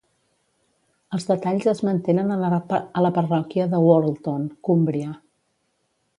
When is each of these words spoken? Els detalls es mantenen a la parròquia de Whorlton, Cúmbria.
Els 1.17 1.27
detalls 1.31 1.67
es 1.71 1.81
mantenen 1.89 2.33
a 2.37 2.57
la 3.07 3.13
parròquia 3.19 3.69
de 3.75 3.83
Whorlton, 3.87 4.51
Cúmbria. 4.71 5.15